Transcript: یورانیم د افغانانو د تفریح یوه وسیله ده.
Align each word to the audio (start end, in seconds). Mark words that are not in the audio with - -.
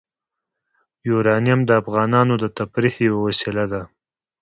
یورانیم 1.09 1.59
د 1.65 1.71
افغانانو 1.81 2.33
د 2.43 2.45
تفریح 2.57 2.95
یوه 3.07 3.19
وسیله 3.27 3.65
ده. 3.71 3.81